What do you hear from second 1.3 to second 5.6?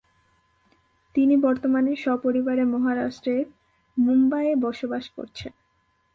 বর্তমানে স্বপরিবারে মহারাষ্ট্রের মুম্বাইয়ে বসবাস করছেন।